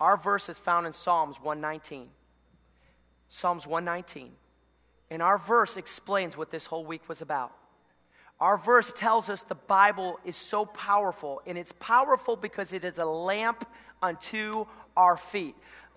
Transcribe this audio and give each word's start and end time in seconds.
Our 0.00 0.16
verse 0.16 0.48
is 0.48 0.58
found 0.58 0.86
in 0.86 0.92
Psalms 0.92 1.36
119. 1.40 2.08
Psalms 3.28 3.66
119. 3.66 4.32
And 5.10 5.22
our 5.22 5.38
verse 5.38 5.76
explains 5.76 6.36
what 6.36 6.50
this 6.50 6.66
whole 6.66 6.84
week 6.84 7.08
was 7.08 7.20
about. 7.20 7.52
Our 8.40 8.56
verse 8.56 8.92
tells 8.92 9.28
us 9.28 9.42
the 9.42 9.54
Bible 9.54 10.18
is 10.24 10.36
so 10.36 10.64
powerful, 10.64 11.42
and 11.46 11.58
it's 11.58 11.72
powerful 11.78 12.36
because 12.36 12.72
it 12.72 12.84
is 12.84 12.96
a 12.96 13.04
lamp 13.04 13.68
unto 14.00 14.64
our 14.96 15.18
feet. 15.18 15.54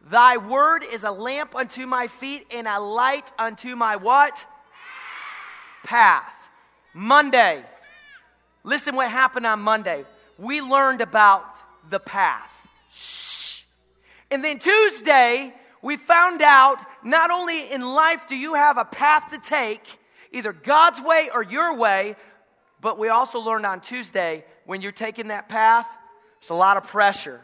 Thy 0.10 0.36
word 0.36 0.84
is 0.84 1.06
a 1.06 1.12
lamp 1.12 1.56
unto 1.56 1.86
my 1.86 2.08
feet 2.08 2.46
and 2.52 2.68
a 2.68 2.80
light 2.80 3.32
unto 3.40 3.78
my 3.78 3.96
what? 3.96 4.46
Path. 5.86 6.36
Monday. 6.94 7.64
Listen 8.66 8.98
what 8.98 9.10
happened 9.10 9.46
on 9.46 9.62
Monday. 9.62 10.04
We 10.38 10.60
learned 10.60 11.00
about 11.00 11.46
the 11.90 12.00
path. 12.00 12.50
Shh. 12.92 13.33
And 14.34 14.44
then 14.44 14.58
Tuesday, 14.58 15.54
we 15.84 15.96
found 15.96 16.42
out 16.42 16.80
not 17.04 17.30
only 17.30 17.72
in 17.72 17.82
life 17.82 18.28
do 18.28 18.36
you 18.36 18.56
have 18.56 18.80
a 18.80 18.84
path 18.84 19.30
to 19.30 19.38
take, 19.38 20.00
either 20.32 20.52
God's 20.52 21.00
way 21.00 21.30
or 21.32 21.44
your 21.44 21.76
way, 21.76 22.16
but 22.82 22.98
we 22.98 23.10
also 23.10 23.40
learned 23.40 23.68
on 23.68 23.80
Tuesday 23.80 24.44
when 24.66 24.82
you're 24.82 24.92
taking 24.92 25.28
that 25.28 25.50
path, 25.50 25.86
there's 26.42 26.50
a 26.50 26.56
lot 26.56 26.78
of 26.78 26.86
pressure. 26.86 27.42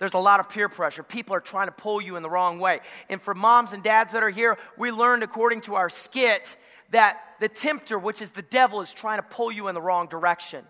There's 0.00 0.12
a 0.12 0.18
lot 0.18 0.38
of 0.38 0.50
peer 0.50 0.68
pressure. 0.68 1.02
People 1.02 1.34
are 1.34 1.40
trying 1.40 1.68
to 1.68 1.72
pull 1.72 2.02
you 2.02 2.16
in 2.16 2.22
the 2.22 2.28
wrong 2.28 2.58
way. 2.58 2.80
And 3.08 3.18
for 3.18 3.32
moms 3.32 3.72
and 3.72 3.82
dads 3.82 4.12
that 4.12 4.22
are 4.22 4.28
here, 4.28 4.58
we 4.76 4.90
learned 4.90 5.22
according 5.22 5.62
to 5.62 5.76
our 5.76 5.88
skit 5.88 6.58
that 6.90 7.22
the 7.40 7.48
tempter, 7.48 7.98
which 7.98 8.20
is 8.20 8.32
the 8.32 8.42
devil, 8.42 8.82
is 8.82 8.92
trying 8.92 9.16
to 9.16 9.22
pull 9.22 9.50
you 9.50 9.68
in 9.68 9.74
the 9.74 9.80
wrong 9.80 10.08
direction, 10.08 10.62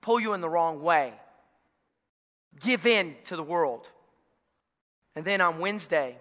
pull 0.00 0.18
you 0.18 0.32
in 0.32 0.40
the 0.40 0.48
wrong 0.48 0.80
way. 0.80 1.12
Give 2.58 2.86
in 2.86 3.16
to 3.24 3.36
the 3.36 3.42
world. 3.42 3.86
And 5.18 5.26
then 5.26 5.40
on 5.40 5.58
Wednesday, 5.58 6.16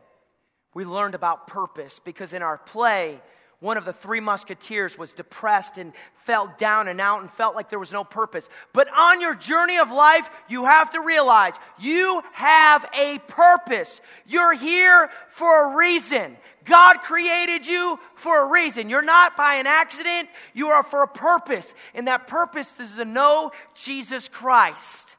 we 0.73 0.83
learned 0.83 1.13
about 1.13 1.45
purpose 1.45 2.01
because 2.03 2.33
in 2.33 2.41
our 2.41 2.57
play, 2.57 3.21
one 3.59 3.77
of 3.77 3.85
the 3.85 3.93
three 3.93 4.19
musketeers 4.19 4.97
was 4.97 5.11
depressed 5.11 5.77
and 5.77 5.93
felt 6.25 6.57
down 6.57 6.87
and 6.87 6.99
out 6.99 7.21
and 7.21 7.31
felt 7.31 7.53
like 7.53 7.69
there 7.69 7.77
was 7.77 7.91
no 7.91 8.03
purpose. 8.03 8.49
But 8.73 8.87
on 8.91 9.21
your 9.21 9.35
journey 9.35 9.77
of 9.77 9.91
life, 9.91 10.27
you 10.49 10.65
have 10.65 10.89
to 10.93 11.01
realize 11.01 11.53
you 11.77 12.23
have 12.33 12.89
a 12.91 13.19
purpose. 13.27 14.01
You're 14.25 14.55
here 14.55 15.11
for 15.29 15.71
a 15.71 15.77
reason. 15.77 16.35
God 16.65 16.95
created 17.03 17.67
you 17.67 17.99
for 18.15 18.47
a 18.47 18.51
reason. 18.51 18.89
You're 18.89 19.03
not 19.03 19.37
by 19.37 19.57
an 19.57 19.67
accident, 19.67 20.27
you 20.55 20.69
are 20.69 20.81
for 20.81 21.03
a 21.03 21.07
purpose. 21.07 21.75
And 21.93 22.07
that 22.07 22.25
purpose 22.25 22.73
is 22.79 22.93
to 22.93 23.05
know 23.05 23.51
Jesus 23.75 24.27
Christ. 24.27 25.17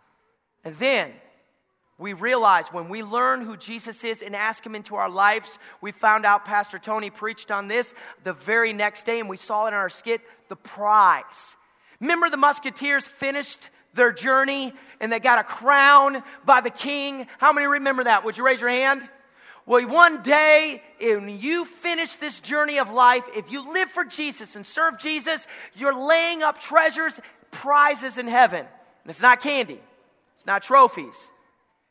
And 0.65 0.75
then, 0.79 1.13
we 1.99 2.13
realize 2.13 2.69
when 2.69 2.89
we 2.89 3.03
learn 3.03 3.43
who 3.43 3.57
Jesus 3.57 4.05
is 4.05 4.23
and 4.23 4.37
ask 4.37 4.65
Him 4.65 4.77
into 4.77 4.95
our 4.95 5.11
lives, 5.11 5.59
we 5.81 5.91
found 5.91 6.25
out 6.25 6.45
Pastor 6.45 6.79
Tony 6.79 7.11
preached 7.11 7.51
on 7.51 7.67
this 7.67 7.93
the 8.23 8.33
very 8.33 8.73
next 8.73 9.05
day, 9.05 9.19
and 9.19 9.29
we 9.29 9.37
saw 9.37 9.65
it 9.65 9.69
in 9.69 9.75
our 9.75 9.89
skit 9.89 10.21
the 10.49 10.57
prize. 10.57 11.57
Remember, 12.01 12.31
the 12.31 12.37
Musketeers 12.37 13.07
finished 13.07 13.69
their 13.95 14.13
journey 14.13 14.73
and 15.01 15.11
they 15.11 15.21
got 15.21 15.39
a 15.39 15.45
crown 15.45 16.23
by 16.45 16.61
the 16.61 16.71
king. 16.71 17.27
How 17.39 17.53
many 17.53 17.67
remember 17.67 18.05
that? 18.05 18.25
Would 18.25 18.39
you 18.39 18.47
raise 18.47 18.61
your 18.61 18.71
hand? 18.71 19.03
Well, 19.67 19.87
one 19.87 20.23
day, 20.23 20.83
when 20.99 21.29
you 21.41 21.67
finish 21.67 22.15
this 22.15 22.41
journey 22.41 22.79
of 22.79 22.91
life, 22.91 23.25
if 23.37 23.53
you 23.53 23.71
live 23.71 23.91
for 23.91 24.05
Jesus 24.05 24.57
and 24.57 24.67
serve 24.67 24.99
Jesus, 24.99 25.47
you're 25.75 25.95
laying 26.09 26.43
up 26.43 26.59
treasures, 26.59 27.21
prizes 27.51 28.17
in 28.17 28.29
heaven. 28.29 28.61
And 28.61 29.11
it's 29.11 29.21
not 29.21 29.43
candy, 29.43 29.81
it's 30.37 30.47
not 30.47 30.63
trophies. 30.63 31.31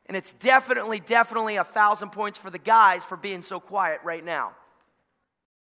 And 0.07 0.15
it's 0.15 0.31
definitely, 0.33 0.99
definitely 0.99 1.57
a 1.57 1.63
thousand 1.63 2.11
points 2.11 2.39
for 2.39 2.49
the 2.49 2.59
guys 2.59 3.03
for 3.03 3.17
being 3.17 3.41
so 3.41 3.59
quiet 3.59 3.99
right 4.03 4.23
now. 4.23 4.51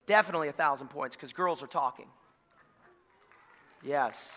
Definitely 0.07 0.49
a 0.49 0.53
thousand 0.53 0.89
points 0.89 1.15
because 1.15 1.33
girls 1.33 1.63
are 1.63 1.69
talking. 1.69 2.07
Yes. 3.85 4.33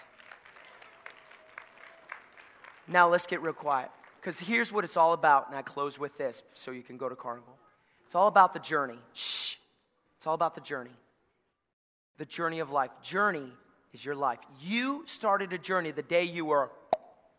Now 2.88 3.10
let's 3.10 3.26
get 3.26 3.42
real 3.42 3.54
quiet 3.54 3.90
because 4.22 4.40
here's 4.40 4.72
what 4.72 4.84
it's 4.84 4.96
all 4.96 5.14
about. 5.14 5.48
And 5.50 5.58
I 5.58 5.64
close 5.64 5.98
with 5.98 6.16
this 6.18 6.44
so 6.54 6.70
you 6.70 6.84
can 6.84 6.98
go 6.98 7.10
to 7.10 7.16
Carnival. 7.16 7.58
It's 8.06 8.14
all 8.14 8.28
about 8.28 8.54
the 8.54 8.60
journey. 8.60 9.00
Shh. 9.14 9.56
It's 10.18 10.28
all 10.28 10.36
about 10.36 10.54
the 10.54 10.62
journey. 10.62 10.92
The 12.18 12.26
journey 12.26 12.60
of 12.60 12.70
life. 12.70 12.92
Journey 13.02 13.52
is 13.92 14.06
your 14.06 14.16
life. 14.16 14.40
You 14.62 15.04
started 15.08 15.52
a 15.52 15.58
journey 15.58 15.90
the 15.90 16.04
day 16.04 16.24
you 16.24 16.46
were 16.46 16.70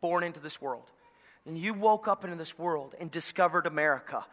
born 0.01 0.25
into 0.25 0.41
this 0.41 0.61
world 0.61 0.91
and 1.47 1.57
you 1.57 1.75
woke 1.75 2.09
up 2.09 2.25
into 2.25 2.37
this 2.37 2.59
world 2.59 2.95
and 3.01 3.11
discovered 3.11 3.67
America, 3.67 4.25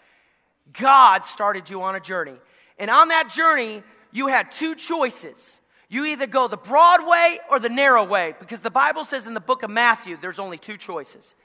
God 0.79 1.25
started 1.25 1.69
you 1.69 1.83
on 1.83 1.95
a 1.95 1.99
journey. 1.99 2.35
And 2.79 2.89
on 2.89 3.09
that 3.09 3.29
journey, 3.29 3.83
you 4.11 4.27
had 4.27 4.51
two 4.51 4.75
choices. 4.75 5.61
You 5.89 6.05
either 6.05 6.25
go 6.25 6.47
the 6.47 6.57
broad 6.57 7.07
way 7.07 7.39
or 7.51 7.59
the 7.59 7.69
narrow 7.69 8.03
way, 8.03 8.33
because 8.39 8.61
the 8.61 8.71
Bible 8.71 9.05
says 9.05 9.27
in 9.27 9.33
the 9.33 9.39
book 9.39 9.63
of 9.63 9.69
Matthew, 9.69 10.17
there's 10.19 10.39
only 10.39 10.57
two 10.57 10.77
choices. 10.77 11.35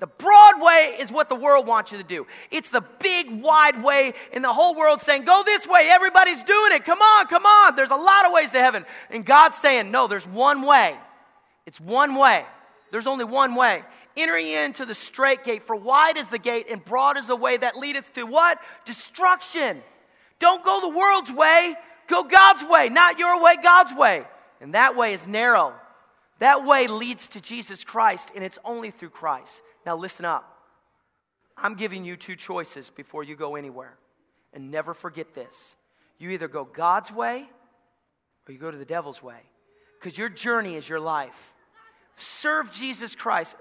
The 0.00 0.06
broad 0.06 0.60
way 0.60 0.96
is 0.98 1.12
what 1.12 1.28
the 1.28 1.36
world 1.36 1.66
wants 1.66 1.92
you 1.92 1.98
to 1.98 2.04
do. 2.04 2.26
It's 2.50 2.68
the 2.68 2.82
big, 2.98 3.30
wide 3.30 3.82
way, 3.82 4.12
and 4.32 4.42
the 4.42 4.52
whole 4.52 4.74
world 4.74 5.00
saying, 5.00 5.24
Go 5.24 5.42
this 5.44 5.66
way. 5.66 5.88
Everybody's 5.90 6.42
doing 6.42 6.72
it. 6.72 6.84
Come 6.84 7.00
on, 7.00 7.26
come 7.28 7.46
on. 7.46 7.76
There's 7.76 7.92
a 7.92 7.96
lot 7.96 8.26
of 8.26 8.32
ways 8.32 8.50
to 8.50 8.58
heaven. 8.58 8.84
And 9.10 9.24
God's 9.24 9.56
saying, 9.56 9.90
No, 9.90 10.08
there's 10.08 10.26
one 10.26 10.62
way. 10.62 10.96
It's 11.64 11.80
one 11.80 12.16
way. 12.16 12.44
There's 12.90 13.06
only 13.06 13.24
one 13.24 13.54
way 13.54 13.84
entering 14.16 14.46
into 14.48 14.84
the 14.84 14.94
straight 14.94 15.44
gate. 15.44 15.62
For 15.62 15.76
wide 15.76 16.16
is 16.16 16.28
the 16.28 16.38
gate 16.38 16.66
and 16.70 16.84
broad 16.84 17.16
is 17.16 17.26
the 17.26 17.36
way 17.36 17.56
that 17.56 17.76
leadeth 17.76 18.12
to 18.14 18.24
what? 18.24 18.58
Destruction. 18.84 19.82
Don't 20.38 20.64
go 20.64 20.80
the 20.80 20.96
world's 20.96 21.32
way, 21.32 21.74
go 22.08 22.24
God's 22.24 22.64
way, 22.64 22.88
not 22.88 23.18
your 23.18 23.42
way, 23.42 23.56
God's 23.62 23.94
way. 23.94 24.24
And 24.60 24.74
that 24.74 24.96
way 24.96 25.14
is 25.14 25.26
narrow. 25.26 25.74
That 26.38 26.64
way 26.64 26.88
leads 26.88 27.28
to 27.28 27.40
Jesus 27.40 27.84
Christ, 27.84 28.30
and 28.34 28.44
it's 28.44 28.58
only 28.64 28.90
through 28.90 29.10
Christ. 29.10 29.62
Now, 29.86 29.96
listen 29.96 30.24
up. 30.24 30.50
I'm 31.56 31.74
giving 31.74 32.04
you 32.04 32.16
two 32.16 32.36
choices 32.36 32.90
before 32.90 33.22
you 33.22 33.36
go 33.36 33.56
anywhere. 33.56 33.96
And 34.52 34.70
never 34.70 34.94
forget 34.94 35.34
this. 35.34 35.76
You 36.18 36.30
either 36.30 36.48
go 36.48 36.64
God's 36.64 37.10
way 37.10 37.48
or 38.46 38.52
you 38.52 38.58
go 38.58 38.70
to 38.70 38.76
the 38.76 38.84
devil's 38.84 39.22
way. 39.22 39.40
Because 39.98 40.18
your 40.18 40.28
journey 40.28 40.76
is 40.76 40.88
your 40.88 41.00
life. 41.00 41.52
Serve 42.16 42.70
Jesus 42.70 43.14
Christ. 43.14 43.56